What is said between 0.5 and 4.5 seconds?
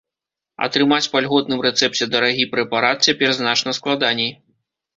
Атрымаць па льготным рэцэпце дарагі прэпарат цяпер значна складаней.